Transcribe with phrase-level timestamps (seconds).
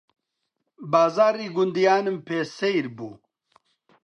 [0.91, 3.13] بازاڕی گوندیانم پێ سەیر بوو